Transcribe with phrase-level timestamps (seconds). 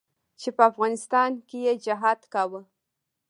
[0.41, 2.61] چې په افغانستان کښې يې جهاد کاوه.